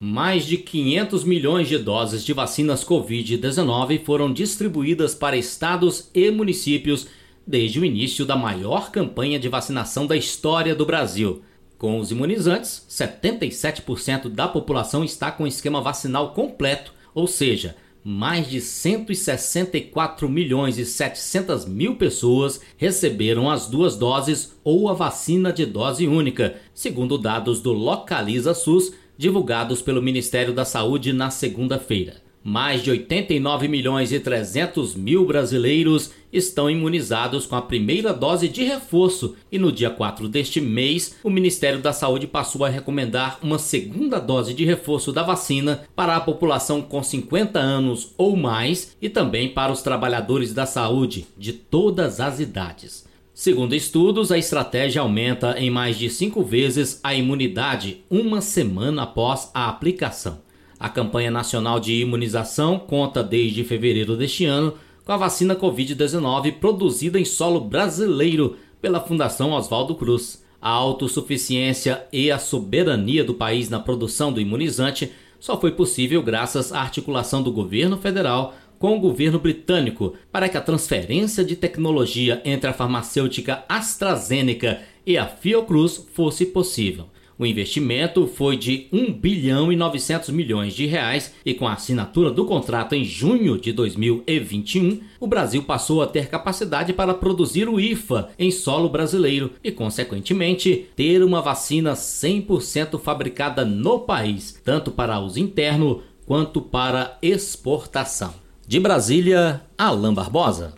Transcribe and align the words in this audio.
Mais 0.00 0.46
de 0.46 0.56
500 0.56 1.24
milhões 1.24 1.66
de 1.66 1.76
doses 1.76 2.24
de 2.24 2.32
vacinas 2.32 2.84
Covid-19 2.84 4.04
foram 4.04 4.32
distribuídas 4.32 5.12
para 5.12 5.36
estados 5.36 6.08
e 6.14 6.30
municípios 6.30 7.08
desde 7.44 7.80
o 7.80 7.84
início 7.84 8.24
da 8.24 8.36
maior 8.36 8.92
campanha 8.92 9.40
de 9.40 9.48
vacinação 9.48 10.06
da 10.06 10.16
história 10.16 10.72
do 10.72 10.86
Brasil. 10.86 11.42
Com 11.76 11.98
os 11.98 12.12
imunizantes, 12.12 12.86
77% 12.88 14.28
da 14.28 14.46
população 14.46 15.02
está 15.02 15.32
com 15.32 15.48
esquema 15.48 15.80
vacinal 15.80 16.32
completo, 16.32 16.94
ou 17.12 17.26
seja, 17.26 17.74
mais 18.04 18.48
de 18.48 18.60
164 18.60 20.28
milhões 20.28 20.78
e 20.78 20.86
700 20.86 21.66
mil 21.66 21.96
pessoas 21.96 22.60
receberam 22.76 23.50
as 23.50 23.66
duas 23.66 23.96
doses 23.96 24.56
ou 24.62 24.88
a 24.88 24.92
vacina 24.92 25.52
de 25.52 25.66
dose 25.66 26.06
única, 26.06 26.54
segundo 26.72 27.18
dados 27.18 27.60
do 27.60 27.72
Localiza 27.72 28.54
SUS 28.54 28.92
divulgados 29.18 29.82
pelo 29.82 30.00
Ministério 30.00 30.54
da 30.54 30.64
Saúde 30.64 31.12
na 31.12 31.28
segunda-feira. 31.28 32.28
Mais 32.42 32.82
de 32.84 32.90
89 32.90 33.66
milhões 33.66 34.12
e 34.12 34.20
300 34.20 34.94
mil 34.94 35.26
brasileiros 35.26 36.12
estão 36.32 36.70
imunizados 36.70 37.44
com 37.44 37.56
a 37.56 37.62
primeira 37.62 38.12
dose 38.14 38.48
de 38.48 38.62
reforço 38.62 39.34
e 39.50 39.58
no 39.58 39.72
dia 39.72 39.90
4 39.90 40.28
deste 40.28 40.60
mês, 40.60 41.16
o 41.24 41.30
Ministério 41.30 41.80
da 41.80 41.92
Saúde 41.92 42.28
passou 42.28 42.64
a 42.64 42.68
recomendar 42.68 43.38
uma 43.42 43.58
segunda 43.58 44.20
dose 44.20 44.54
de 44.54 44.64
reforço 44.64 45.12
da 45.12 45.24
vacina 45.24 45.82
para 45.96 46.14
a 46.14 46.20
população 46.20 46.80
com 46.80 47.02
50 47.02 47.58
anos 47.58 48.14
ou 48.16 48.36
mais 48.36 48.96
e 49.02 49.08
também 49.08 49.48
para 49.48 49.72
os 49.72 49.82
trabalhadores 49.82 50.54
da 50.54 50.64
saúde 50.64 51.26
de 51.36 51.52
todas 51.52 52.20
as 52.20 52.38
idades. 52.38 53.07
Segundo 53.38 53.72
estudos, 53.72 54.32
a 54.32 54.36
estratégia 54.36 55.00
aumenta 55.00 55.54
em 55.60 55.70
mais 55.70 55.96
de 55.96 56.10
cinco 56.10 56.42
vezes 56.42 56.98
a 57.04 57.14
imunidade 57.14 58.02
uma 58.10 58.40
semana 58.40 59.02
após 59.04 59.48
a 59.54 59.68
aplicação. 59.68 60.40
A 60.76 60.88
campanha 60.88 61.30
nacional 61.30 61.78
de 61.78 62.00
imunização 62.00 62.80
conta 62.80 63.22
desde 63.22 63.62
fevereiro 63.62 64.16
deste 64.16 64.44
ano 64.44 64.74
com 65.04 65.12
a 65.12 65.16
vacina 65.16 65.54
Covid-19 65.54 66.54
produzida 66.54 67.16
em 67.16 67.24
solo 67.24 67.60
brasileiro 67.60 68.56
pela 68.82 68.98
Fundação 68.98 69.52
Oswaldo 69.52 69.94
Cruz. 69.94 70.42
A 70.60 70.70
autossuficiência 70.70 72.08
e 72.12 72.32
a 72.32 72.40
soberania 72.40 73.22
do 73.22 73.34
país 73.34 73.70
na 73.70 73.78
produção 73.78 74.32
do 74.32 74.40
imunizante 74.40 75.12
só 75.38 75.60
foi 75.60 75.70
possível 75.70 76.24
graças 76.24 76.72
à 76.72 76.80
articulação 76.80 77.40
do 77.40 77.52
governo 77.52 77.98
federal 77.98 78.56
com 78.78 78.96
o 78.96 79.00
governo 79.00 79.38
britânico 79.38 80.14
para 80.30 80.48
que 80.48 80.56
a 80.56 80.60
transferência 80.60 81.44
de 81.44 81.56
tecnologia 81.56 82.40
entre 82.44 82.70
a 82.70 82.72
farmacêutica 82.72 83.64
AstraZeneca 83.68 84.80
e 85.06 85.16
a 85.16 85.26
Fiocruz 85.26 86.06
fosse 86.12 86.46
possível. 86.46 87.06
O 87.38 87.46
investimento 87.46 88.26
foi 88.26 88.56
de 88.56 88.88
1 88.92 89.12
bilhão 89.12 89.72
e 89.72 89.76
900 89.76 90.30
milhões 90.30 90.74
de 90.74 90.86
reais 90.86 91.32
e 91.46 91.54
com 91.54 91.68
a 91.68 91.74
assinatura 91.74 92.32
do 92.32 92.44
contrato 92.44 92.96
em 92.96 93.04
junho 93.04 93.56
de 93.56 93.72
2021, 93.72 95.00
o 95.20 95.26
Brasil 95.28 95.62
passou 95.62 96.02
a 96.02 96.06
ter 96.08 96.26
capacidade 96.26 96.92
para 96.92 97.14
produzir 97.14 97.68
o 97.68 97.78
IFA 97.78 98.30
em 98.36 98.50
solo 98.50 98.88
brasileiro 98.88 99.52
e, 99.62 99.70
consequentemente, 99.70 100.88
ter 100.96 101.22
uma 101.22 101.40
vacina 101.40 101.92
100% 101.92 102.98
fabricada 102.98 103.64
no 103.64 104.00
país, 104.00 104.60
tanto 104.64 104.90
para 104.90 105.20
uso 105.20 105.38
interno 105.38 106.02
quanto 106.26 106.60
para 106.60 107.18
exportação. 107.22 108.47
De 108.68 108.78
Brasília, 108.78 109.62
Alain 109.78 110.14
Barbosa. 110.14 110.74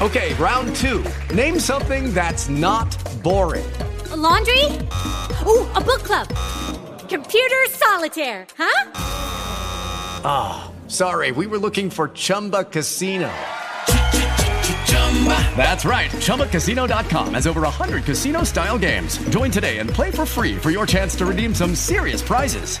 Okay, 0.00 0.32
round 0.34 0.74
two. 0.76 1.04
Name 1.34 1.60
something 1.60 2.14
that's 2.14 2.48
not 2.48 2.88
boring. 3.22 3.70
A 4.10 4.16
laundry? 4.16 4.64
Ooh, 5.46 5.68
a 5.76 5.80
book 5.80 6.02
club. 6.02 6.26
Computer 7.06 7.66
solitaire, 7.68 8.46
huh? 8.56 8.92
Ah, 10.24 10.70
oh, 10.70 10.88
sorry. 10.88 11.32
We 11.32 11.46
were 11.46 11.58
looking 11.58 11.90
for 11.90 12.08
Chumba 12.08 12.64
Casino. 12.64 13.30
That's 15.54 15.84
right. 15.84 16.10
ChumbaCasino.com 16.12 17.34
has 17.34 17.46
over 17.46 17.60
100 17.60 18.04
casino 18.04 18.42
style 18.44 18.78
games. 18.78 19.18
Join 19.28 19.50
today 19.50 19.78
and 19.78 19.90
play 19.90 20.10
for 20.10 20.24
free 20.24 20.56
for 20.56 20.70
your 20.70 20.86
chance 20.86 21.14
to 21.16 21.26
redeem 21.26 21.54
some 21.54 21.74
serious 21.74 22.22
prizes. 22.22 22.80